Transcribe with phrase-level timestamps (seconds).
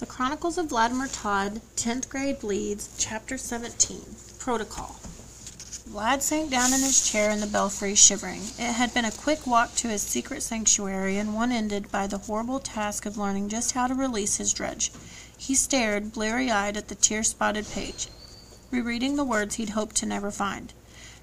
[0.00, 4.00] The Chronicles of Vladimir Tod, 10th Grade Bleeds, Chapter 17
[4.40, 4.96] Protocol.
[5.88, 8.40] Vlad sank down in his chair in the belfry, shivering.
[8.58, 12.18] It had been a quick walk to his secret sanctuary, and one ended by the
[12.18, 14.90] horrible task of learning just how to release his drudge.
[15.38, 18.08] He stared, bleary eyed, at the tear spotted page,
[18.72, 20.72] rereading the words he'd hoped to never find.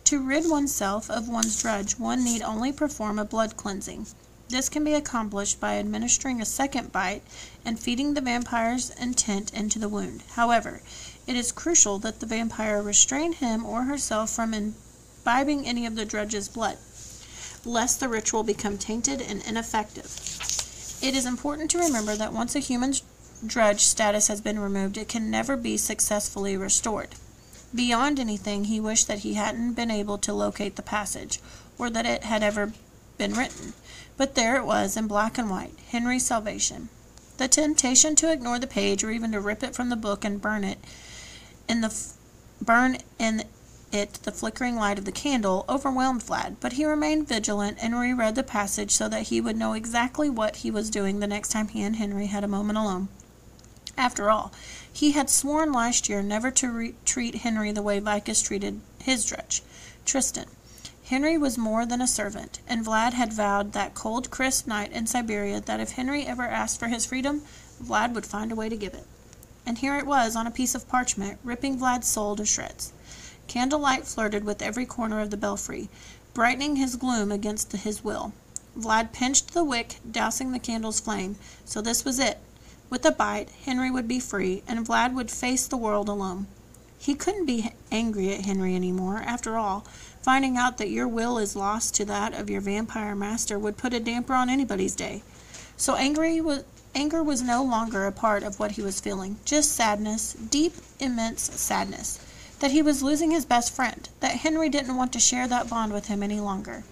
[0.05, 4.07] To rid oneself of one's drudge, one need only perform a blood cleansing.
[4.51, 7.23] This can be accomplished by administering a second bite
[7.63, 10.23] and feeding the vampire's intent into the wound.
[10.31, 10.81] However,
[11.25, 16.03] it is crucial that the vampire restrain him or herself from imbibing any of the
[16.03, 16.77] drudge's blood,
[17.63, 20.07] lest the ritual become tainted and ineffective.
[21.01, 23.03] It is important to remember that once a human's
[23.47, 27.15] drudge status has been removed, it can never be successfully restored.
[27.73, 31.39] Beyond anything, he wished that he hadn't been able to locate the passage,
[31.77, 32.73] or that it had ever
[33.17, 33.71] been written.
[34.21, 36.89] But there it was in black and white Henry's salvation.
[37.37, 40.39] The temptation to ignore the page or even to rip it from the book and
[40.39, 40.77] burn it
[41.67, 42.13] in the f-
[42.61, 43.45] burn in
[43.91, 48.35] it the flickering light of the candle overwhelmed Vlad, but he remained vigilant and reread
[48.35, 51.69] the passage so that he would know exactly what he was doing the next time
[51.69, 53.07] he and Henry had a moment alone.
[53.97, 54.51] After all,
[54.93, 59.25] he had sworn last year never to re- treat Henry the way Vikas treated his
[59.25, 59.63] drudge,
[60.05, 60.45] Tristan.
[61.11, 65.05] Henry was more than a servant, and Vlad had vowed that cold, crisp night in
[65.05, 67.41] Siberia that if Henry ever asked for his freedom,
[67.83, 69.05] Vlad would find a way to give it.
[69.65, 72.93] And here it was on a piece of parchment, ripping Vlad's soul to shreds.
[73.49, 75.89] Candlelight flirted with every corner of the belfry,
[76.33, 78.31] brightening his gloom against his will.
[78.79, 81.35] Vlad pinched the wick, dousing the candle's flame.
[81.65, 82.39] So this was it.
[82.89, 86.47] With a bite, Henry would be free, and Vlad would face the world alone.
[86.97, 89.17] He couldn't be angry at Henry any more.
[89.17, 89.83] After all,
[90.21, 93.93] finding out that your will is lost to that of your vampire master would put
[93.93, 95.23] a damper on anybody's day.
[95.77, 96.63] So angry was
[96.93, 101.41] anger was no longer a part of what he was feeling, just sadness, deep, immense
[101.59, 102.19] sadness,
[102.59, 105.93] that he was losing his best friend, that Henry didn't want to share that bond
[105.93, 106.83] with him any longer.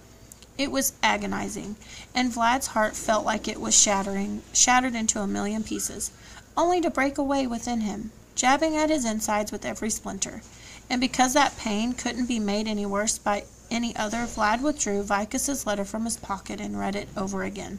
[0.56, 1.76] It was agonizing,
[2.14, 6.10] and Vlad's heart felt like it was shattering, shattered into a million pieces,
[6.56, 10.42] only to break away within him, jabbing at his insides with every splinter.
[10.90, 15.64] And because that pain couldn't be made any worse by any other, Vlad withdrew Vikas's
[15.64, 17.78] letter from his pocket and read it over again.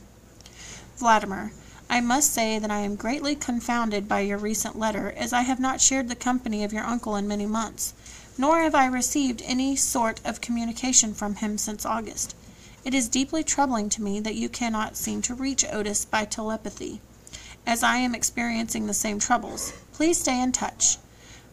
[0.96, 1.52] Vladimir,
[1.90, 5.60] I must say that I am greatly confounded by your recent letter, as I have
[5.60, 7.94] not shared the company of your uncle in many months,
[8.38, 12.34] nor have I received any sort of communication from him since August.
[12.86, 17.02] It is deeply troubling to me that you cannot seem to reach Otis by telepathy,
[17.68, 19.74] as I am experiencing the same troubles.
[19.92, 20.98] Please stay in touch.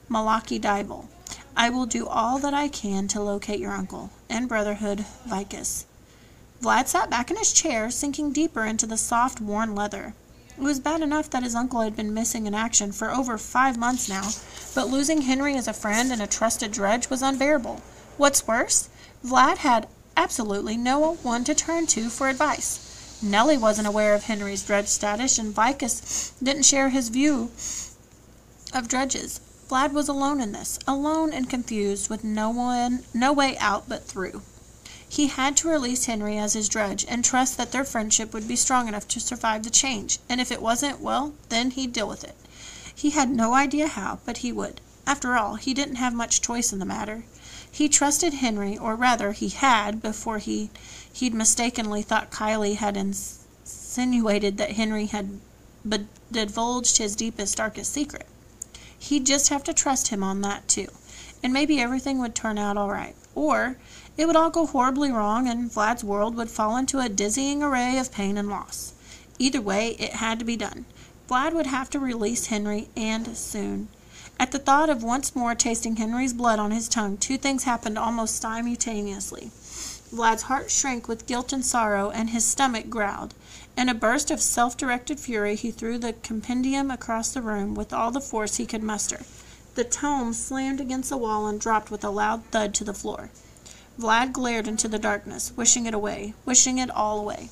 [0.08, 1.08] Malaki Dival.
[1.60, 5.86] I will do all that I can to locate your uncle and Brotherhood Vikas.
[6.62, 10.14] Vlad sat back in his chair, sinking deeper into the soft, worn leather.
[10.56, 13.76] It was bad enough that his uncle had been missing in action for over five
[13.76, 14.30] months now,
[14.72, 17.82] but losing Henry as a friend and a trusted drudge was unbearable.
[18.18, 18.88] What's worse,
[19.24, 23.18] Vlad had absolutely no one to turn to for advice.
[23.20, 27.50] Nelly wasn't aware of Henry's drudge status, and Vikas didn't share his view
[28.72, 29.40] of drudges.
[29.68, 34.06] Vlad was alone in this, alone and confused, with no one, no way out but
[34.06, 34.40] through.
[35.06, 38.56] He had to release Henry as his drudge and trust that their friendship would be
[38.56, 42.24] strong enough to survive the change, and if it wasn't, well, then he'd deal with
[42.24, 42.34] it.
[42.94, 44.80] He had no idea how, but he would.
[45.06, 47.24] After all, he didn't have much choice in the matter.
[47.70, 50.70] He trusted Henry, or rather, he had, before he
[51.12, 55.40] he'd mistakenly thought Kylie had insinuated that Henry had
[56.32, 58.26] divulged his deepest, darkest secret.
[58.98, 60.88] He'd just have to trust him on that, too.
[61.42, 63.14] And maybe everything would turn out all right.
[63.34, 63.76] Or
[64.16, 67.96] it would all go horribly wrong, and Vlad's world would fall into a dizzying array
[67.98, 68.92] of pain and loss.
[69.38, 70.84] Either way, it had to be done.
[71.28, 73.88] Vlad would have to release Henry, and soon.
[74.40, 77.98] At the thought of once more tasting Henry's blood on his tongue, two things happened
[77.98, 79.50] almost simultaneously.
[80.10, 83.34] Vlad's heart shrank with guilt and sorrow, and his stomach growled.
[83.78, 87.92] In a burst of self directed fury, he threw the compendium across the room with
[87.92, 89.20] all the force he could muster.
[89.76, 93.30] The tome slammed against the wall and dropped with a loud thud to the floor.
[93.96, 97.50] Vlad glared into the darkness, wishing it away, wishing it all away.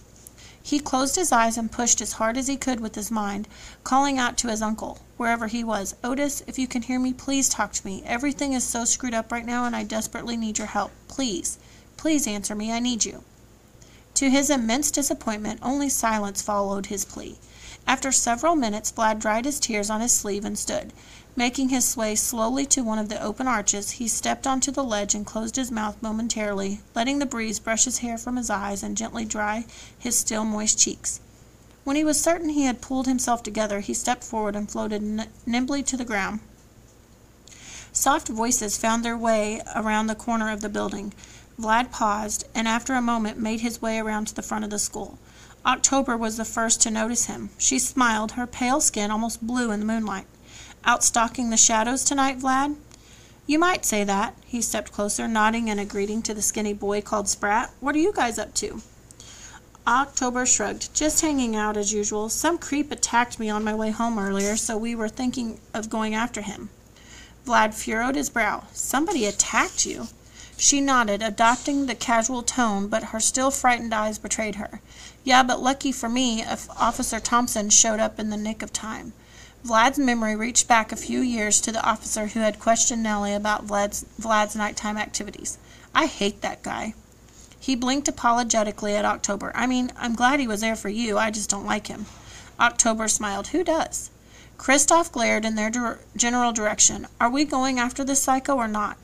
[0.60, 3.46] He closed his eyes and pushed as hard as he could with his mind,
[3.84, 7.48] calling out to his uncle, wherever he was, Otis, if you can hear me, please
[7.48, 8.02] talk to me.
[8.04, 10.90] Everything is so screwed up right now, and I desperately need your help.
[11.06, 11.56] Please,
[11.96, 12.72] please answer me.
[12.72, 13.22] I need you.
[14.16, 17.38] To his immense disappointment, only silence followed his plea.
[17.86, 20.94] After several minutes, Vlad dried his tears on his sleeve and stood.
[21.36, 25.14] Making his way slowly to one of the open arches, he stepped onto the ledge
[25.14, 28.96] and closed his mouth momentarily, letting the breeze brush his hair from his eyes and
[28.96, 29.66] gently dry
[29.98, 31.20] his still moist cheeks.
[31.84, 35.82] When he was certain he had pulled himself together, he stepped forward and floated nimbly
[35.82, 36.40] to the ground.
[37.92, 41.12] Soft voices found their way around the corner of the building.
[41.60, 44.78] Vlad paused, and after a moment made his way around to the front of the
[44.78, 45.18] school.
[45.64, 47.50] October was the first to notice him.
[47.58, 50.26] She smiled, her pale skin almost blue in the moonlight.
[50.84, 52.76] Out stalking the shadows tonight, Vlad?
[53.46, 54.34] You might say that.
[54.44, 57.70] He stepped closer, nodding in a greeting to the skinny boy called Sprat.
[57.80, 58.82] What are you guys up to?
[59.86, 60.92] October shrugged.
[60.94, 62.28] Just hanging out as usual.
[62.28, 66.14] Some creep attacked me on my way home earlier, so we were thinking of going
[66.14, 66.70] after him.
[67.46, 68.64] Vlad furrowed his brow.
[68.72, 70.08] Somebody attacked you?
[70.58, 74.80] She nodded, adopting the casual tone, but her still frightened eyes betrayed her.
[75.22, 76.44] Yeah, but lucky for me,
[76.78, 79.12] Officer Thompson showed up in the nick of time.
[79.62, 83.66] Vlad's memory reached back a few years to the officer who had questioned Nelly about
[83.66, 85.58] Vlad's, Vlad's nighttime activities.
[85.94, 86.94] I hate that guy.
[87.58, 89.50] He blinked apologetically at October.
[89.54, 91.18] I mean, I'm glad he was there for you.
[91.18, 92.06] I just don't like him.
[92.60, 93.48] October smiled.
[93.48, 94.10] Who does?
[94.56, 97.08] Kristoff glared in their general direction.
[97.20, 98.96] Are we going after this psycho or not?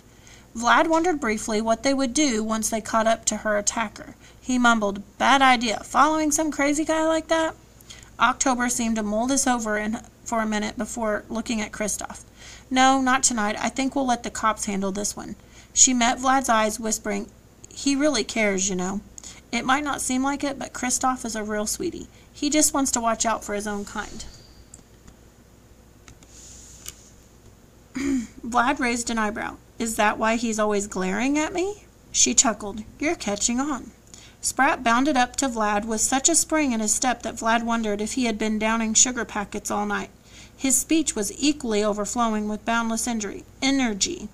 [0.57, 4.17] Vlad wondered briefly what they would do once they caught up to her attacker.
[4.41, 5.81] He mumbled, Bad idea.
[5.85, 7.55] Following some crazy guy like that?
[8.21, 12.25] October seemed to mull this over in for a minute before looking at Kristoff.
[12.71, 13.57] No, not tonight.
[13.59, 15.37] I think we'll let the cops handle this one.
[15.73, 17.31] She met Vlad's eyes, whispering,
[17.69, 19.01] He really cares, you know.
[19.51, 22.09] It might not seem like it, but Kristoff is a real sweetie.
[22.33, 24.25] He just wants to watch out for his own kind.
[27.95, 29.57] Vlad raised an eyebrow.
[29.83, 31.87] Is that why he's always glaring at me?
[32.13, 32.85] She chuckled.
[33.01, 33.91] You're catching on.
[34.41, 38.01] Sprat bounded up to Vlad with such a spring in his step that Vlad wondered
[38.01, 40.11] if he had been downing sugar packets all night.
[40.57, 44.29] His speech was equally overflowing with boundless injury, energy.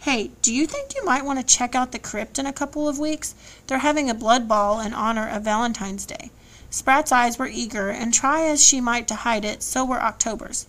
[0.00, 2.86] Hey, do you think you might want to check out the crypt in a couple
[2.86, 3.34] of weeks?
[3.68, 6.30] They're having a blood ball in honor of Valentine's Day.
[6.70, 10.66] Sprat's eyes were eager, and try as she might to hide it, so were October's.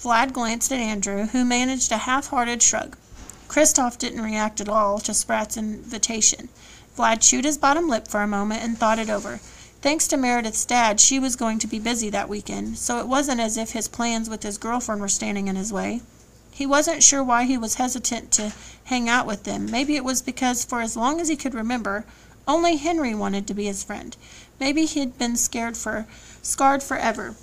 [0.00, 2.96] Vlad glanced at Andrew, who managed a half-hearted shrug.
[3.48, 6.48] Kristoff didn't react at all to Sprat's invitation.
[6.96, 9.38] Vlad chewed his bottom lip for a moment and thought it over.
[9.82, 13.40] Thanks to Meredith's dad, she was going to be busy that weekend, so it wasn't
[13.40, 16.00] as if his plans with his girlfriend were standing in his way.
[16.50, 18.54] He wasn't sure why he was hesitant to
[18.84, 19.70] hang out with them.
[19.70, 22.04] Maybe it was because, for as long as he could remember,
[22.48, 24.16] only Henry wanted to be his friend.
[24.58, 26.06] Maybe he'd been scared for,
[26.42, 27.36] scarred forever,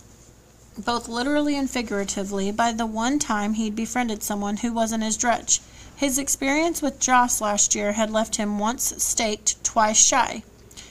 [0.78, 5.62] both literally and figuratively, by the one time he'd befriended someone who wasn't his drudge.
[6.04, 10.44] His experience with Joss last year had left him once staked, twice shy.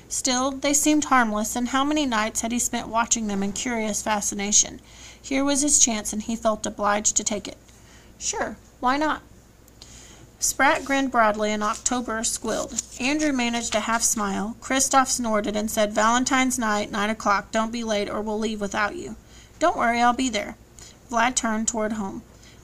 [0.09, 4.01] Still, they seemed harmless, and how many nights had he spent watching them in curious
[4.01, 4.81] fascination?
[5.21, 7.59] Here was his chance, and he felt obliged to take it.
[8.19, 9.21] Sure, why not?
[10.39, 12.83] Sprat grinned broadly, and October squealed.
[12.99, 14.57] Andrew managed a half smile.
[14.63, 17.51] Kristoff snorted and said, Valentine's night, nine o'clock.
[17.51, 19.17] Don't be late, or we'll leave without you.
[19.59, 20.57] Don't worry, I'll be there.
[21.11, 22.23] Vlad turned toward home.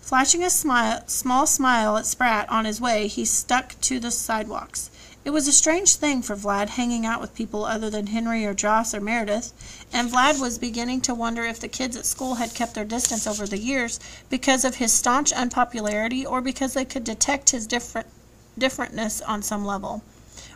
[0.08, 4.88] Flashing a smile, small smile at Sprat on his way, he stuck to the sidewalks.
[5.22, 8.54] It was a strange thing for Vlad hanging out with people other than Henry or
[8.54, 9.52] Joss or Meredith,
[9.92, 13.26] and Vlad was beginning to wonder if the kids at school had kept their distance
[13.26, 14.00] over the years
[14.30, 18.06] because of his staunch unpopularity or because they could detect his different
[18.58, 20.02] differentness on some level.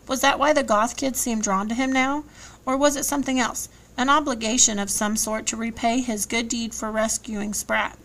[0.08, 2.25] Was that why the goth kids seemed drawn to him now?
[2.64, 3.69] Or was it something else?
[3.99, 7.99] An obligation of some sort to repay his good deed for rescuing Sprat?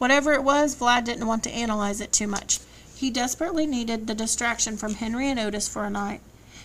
[0.00, 2.60] Whatever it was, Vlad didn't want to analyze it too much.
[2.96, 6.22] He desperately needed the distraction from Henry and Otis for a night.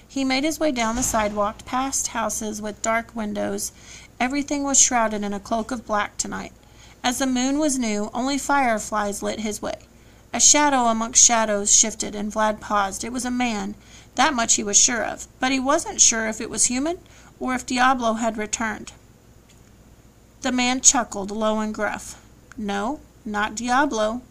[0.07, 3.73] He made his way down the sidewalk, past houses with dark windows.
[4.21, 6.53] Everything was shrouded in a cloak of black tonight.
[7.03, 9.79] As the moon was new, only fireflies lit his way.
[10.31, 13.03] A shadow amongst shadows shifted, and Vlad paused.
[13.03, 13.75] It was a man.
[14.15, 15.27] That much he was sure of.
[15.41, 16.99] But he wasn't sure if it was human
[17.41, 18.93] or if D'Ablo had returned.
[20.39, 22.21] The man chuckled, low and gruff.
[22.57, 24.21] No, not D'Ablo.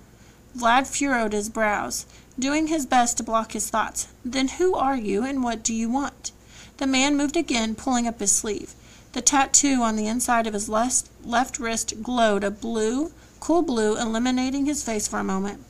[0.56, 2.06] Vlad furrowed his brows,
[2.38, 4.08] doing his best to block his thoughts.
[4.24, 6.32] Then who are you, and what do you want?
[6.76, 8.74] The man moved again, pulling up his sleeve.
[9.12, 14.66] The tattoo on the inside of his left, wrist glowed a blue, cool blue, illuminating
[14.66, 15.64] his face for a moment.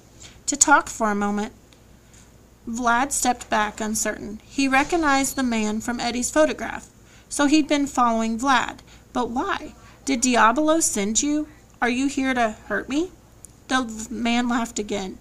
[0.47, 1.53] To talk for a moment,
[2.69, 4.41] Vlad stepped back, uncertain.
[4.45, 6.89] He recognized the man from Eddie's photograph.
[7.29, 8.79] So he'd been following Vlad.
[9.13, 9.75] But why?
[10.05, 11.49] Did D'Ablo send you?
[11.83, 13.11] Are you here to hurt me?
[13.69, 15.19] The man laughed again.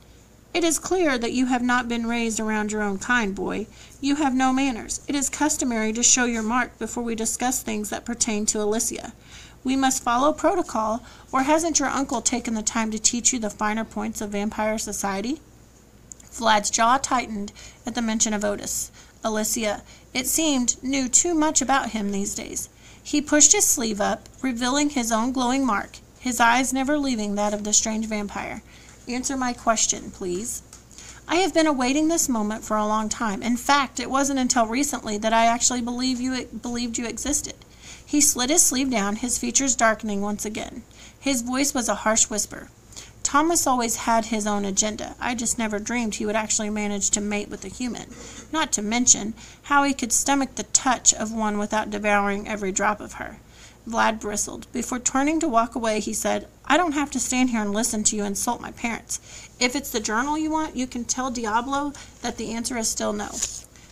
[0.54, 3.66] It is clear that you have not been raised around your own kind, boy.
[4.00, 5.02] You have no manners.
[5.08, 9.14] It is customary to show your mark before we discuss things that pertain to Elysia.
[9.64, 13.50] We must follow protocol, or hasn't your uncle taken the time to teach you the
[13.50, 15.42] finer points of vampire society?
[16.32, 17.52] Vlad's jaw tightened
[17.86, 18.92] at the mention of Otis.
[19.26, 19.82] Elysia,
[20.14, 22.70] it seemed, knew too much about him these days.
[23.02, 27.54] He pushed his sleeve up, revealing his own glowing mark, his eyes never leaving that
[27.54, 28.64] of the strange vampire.
[29.10, 30.62] Answer my question, please.
[31.28, 33.44] I have been awaiting this moment for a long time.
[33.44, 37.56] In fact, it wasn't until recently that I actually believed you believed you existed.
[38.06, 40.84] He slid his sleeve down, his features darkening once again.
[41.20, 42.70] His voice was a harsh whisper.
[43.22, 45.18] Thomas always had his own agenda.
[45.20, 48.16] I just never dreamed he would actually manage to mate with a human.
[48.54, 53.02] Not to mention how he could stomach the touch of one without devouring every drop
[53.02, 53.40] of her.
[53.88, 54.72] Vlad bristled.
[54.72, 58.04] Before turning to walk away, he said, I don't have to stand here and listen
[58.06, 59.20] to you insult my parents.
[59.60, 63.12] If it's the journal you want, you can tell D'Ablo that the answer is still
[63.12, 63.30] no.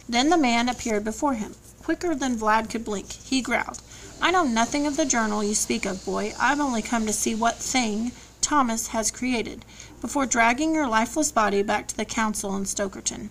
[0.07, 1.55] Then the man appeared before him.
[1.83, 3.81] Quicker than Vlad could blink, he growled,
[4.21, 6.33] I know nothing of the journal you speak of, boy.
[6.39, 9.65] I've only come to see what thing Thomas has created,
[10.00, 13.29] before dragging your lifeless body back to the council in Stokerton.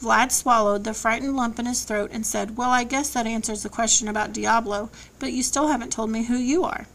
[0.00, 3.62] Vlad swallowed the frightened lump in his throat and said, Well, I guess that answers
[3.62, 6.86] the question about D'Ablo, but you still haven't told me who you are.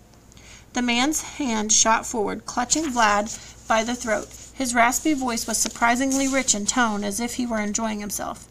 [0.74, 4.29] The man's hand shot forward, clutching Vlad by the throat.
[4.53, 8.48] His raspy voice was surprisingly rich in tone, as if he were enjoying himself.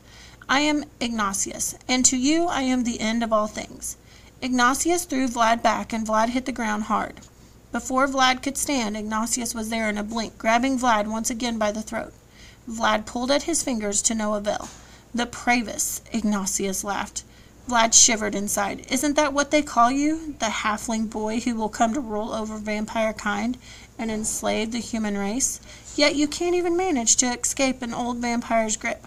[0.48, 3.96] I am Ignatius, and to you I am the end of all things.
[4.42, 7.20] Ignatius threw Vlad back, and Vlad hit the ground hard.
[7.70, 11.70] Before Vlad could stand, Ignatius was there in a blink, grabbing Vlad once again by
[11.70, 12.12] the throat.
[12.70, 14.68] Vlad pulled at his fingers to no avail.
[15.12, 17.24] The Pravus, Ignatius laughed.
[17.68, 18.86] Vlad shivered inside.
[18.88, 20.34] Isn't that what they call you?
[20.38, 23.58] The halfling boy who will come to rule over vampire kind
[23.98, 25.60] and enslave the human race?
[25.96, 29.04] Yet you can't even manage to escape an old vampire's grip.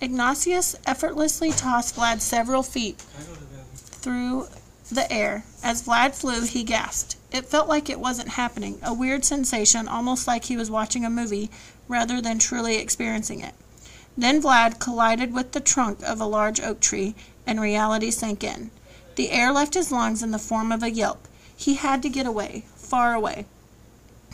[0.00, 3.00] Ignatius effortlessly tossed Vlad several feet
[3.74, 4.46] through
[4.90, 5.44] the air.
[5.64, 7.16] As Vlad flew, he gasped.
[7.30, 11.10] It felt like it wasn't happening, a weird sensation, almost like he was watching a
[11.10, 11.50] movie
[11.86, 13.54] rather than truly experiencing it.
[14.16, 17.14] Then Vlad collided with the trunk of a large oak tree,
[17.46, 18.70] and reality sank in.
[19.16, 21.28] The air left his lungs in the form of a yelp.
[21.56, 23.46] He had to get away, far away.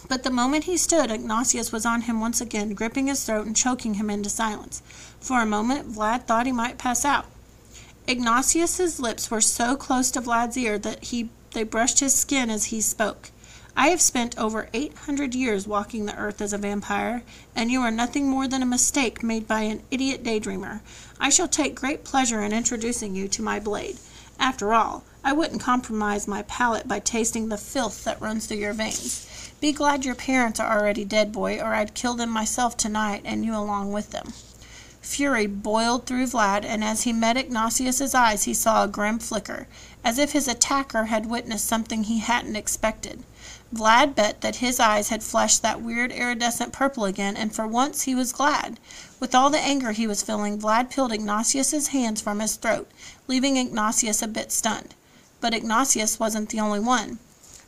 [0.08, 3.56] But the moment he stood, Ignatius was on him once again, gripping his throat and
[3.56, 4.82] choking him into silence.
[5.20, 7.26] For a moment, Vlad thought he might pass out.
[8.06, 12.66] Ignatius's lips were so close to Vlad's ear that he they brushed his skin as
[12.66, 13.30] he spoke.
[13.76, 17.22] I have spent over eight hundred years walking the earth as a vampire,
[17.56, 20.80] and you are nothing more than a mistake made by an idiot daydreamer.
[21.18, 23.98] I shall take great pleasure in introducing you to my blade.
[24.38, 28.74] After all, I wouldn't compromise my palate by tasting the filth that runs through your
[28.74, 29.52] veins.
[29.60, 33.44] Be glad your parents are already dead, boy, or I'd kill them myself tonight, and
[33.44, 34.32] you along with them.
[35.00, 39.66] Fury boiled through Vlad, and as he met Ignatius's eyes he saw a grim flicker,
[40.04, 43.24] as if his attacker had witnessed something he hadn't expected.
[43.74, 48.02] Vlad bet that his eyes had flashed that weird iridescent purple again, and for once
[48.02, 48.78] he was glad.
[49.18, 52.90] With all the anger he was feeling, Vlad peeled Ignatius's hands from his throat,
[53.26, 54.94] leaving Ignatius a bit stunned.
[55.40, 57.18] But Ignatius wasn't the only one.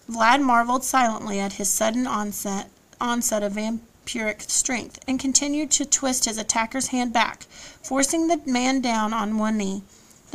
[0.09, 2.69] Vlad marveled silently at his sudden onset,
[3.01, 7.45] onset of vamp pyrrhic strength, and continued to twist his attacker's hand back,
[7.83, 9.83] forcing the man down on one knee.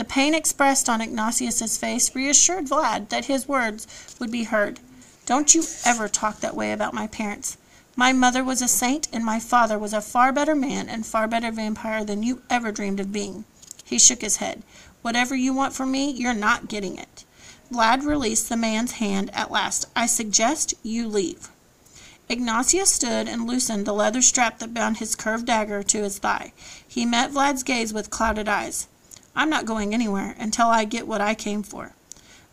[0.02, 3.86] The pain expressed on Ignatius's face reassured Vlad that his words
[4.18, 4.80] would be heard.
[5.28, 7.56] Don't you ever talk that way about my parents.
[7.96, 11.28] My mother was a saint, and my father was a far better man and far
[11.28, 13.46] better vampire than you ever dreamed of being.
[13.84, 14.64] He shook his head.
[15.04, 17.24] Whatever you want from me, you're not getting it.
[17.72, 19.86] Vlad released the man's hand at last.
[19.96, 21.50] I suggest you leave.
[22.28, 26.54] Ignatius stood and loosened the leather strap that bound his curved dagger to his thigh.
[26.88, 28.88] He met Vlad's gaze with clouded eyes.
[29.36, 31.94] I'm not going anywhere until I get what I came for.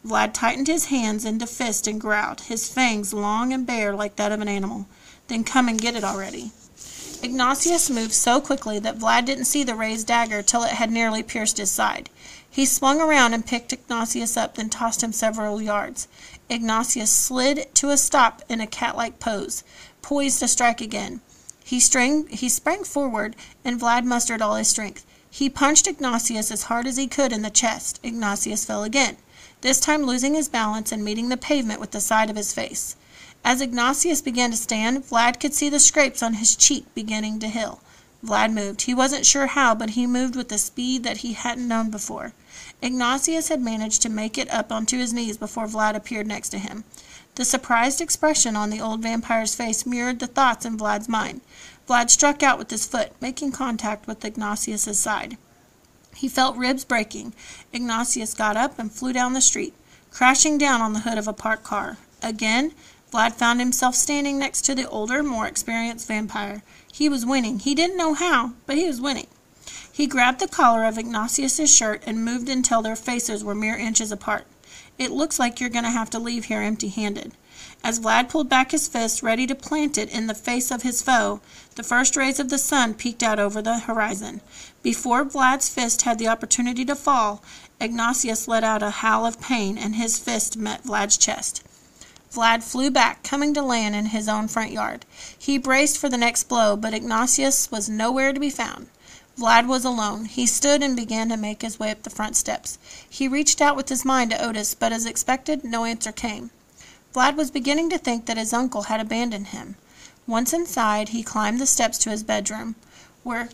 [0.07, 4.33] Vlad tightened his hands into fist and growled, his fangs long and bare like that
[4.33, 4.87] of an animal.
[5.27, 6.53] Then come and get it already.
[7.21, 11.25] Ignatius moved so quickly that Vlad didn't see the raised dagger till it had nearly
[11.25, 12.11] pierced his side.
[12.49, 16.07] He swung around and picked Ignatius up, then tossed him several yards.
[16.49, 19.65] Ignatius slid to a stop in a cat-like pose,
[20.01, 21.21] poised to strike again.
[21.65, 25.05] He, strang, he sprang forward, and Vlad mustered all his strength.
[25.31, 28.01] He punched Ignatius as hard as he could in the chest.
[28.03, 29.17] Ignatius fell again,
[29.61, 32.97] this time losing his balance and meeting the pavement with the side of his face.
[33.45, 37.49] As Ignatius began to stand, Vlad could see the scrapes on his cheek beginning to
[37.49, 37.81] heal.
[38.25, 38.83] Vlad moved.
[38.83, 42.33] He wasn't sure how, but he moved with a speed that he hadn't known before.
[42.83, 46.59] Ignatius had managed to make it up onto his knees before Vlad appeared next to
[46.59, 46.85] him.
[47.37, 51.41] The surprised expression on the old vampire's face mirrored the thoughts in Vlad's mind.
[51.89, 55.39] Vlad struck out with his foot, making contact with Ignatius's side.
[56.15, 57.33] He felt ribs breaking.
[57.73, 59.75] Ignatius got up and flew down the street,
[60.11, 61.97] crashing down on the hood of a parked car.
[62.23, 62.73] Again,
[63.11, 66.63] Vlad found himself standing next to the older, more experienced vampire.
[66.93, 67.61] He was winning.
[67.61, 69.29] He didn't know how, but he was winning.
[69.91, 74.13] He grabbed the collar of Ignatius's shirt and moved until their faces were mere inches
[74.13, 74.47] apart.
[74.99, 77.33] It looks like you're going to have to leave here empty handed.
[77.85, 81.01] As Vlad pulled back his fist, ready to plant it in the face of his
[81.01, 81.41] foe,
[81.77, 84.41] the first rays of the sun peeked out over the horizon.
[84.83, 87.43] Before Vlad's fist had the opportunity to fall,
[87.81, 91.63] Ignatius let out a howl of pain and his fist met Vlad's chest.
[92.33, 95.07] Vlad flew back, coming to land in his own front yard.
[95.39, 98.89] He braced for the next blow, but Ignatius was nowhere to be found.
[99.39, 100.25] Vlad was alone.
[100.25, 102.77] He stood and began to make his way up the front steps.
[103.09, 106.51] He reached out with his mind to Otis, but as expected, no answer came.
[107.15, 109.77] Vlad was beginning to think that his uncle had abandoned him.
[110.27, 112.75] Once inside, he climbed the steps to his bedroom,
[113.23, 113.49] where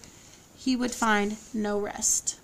[0.56, 2.36] he would find no rest.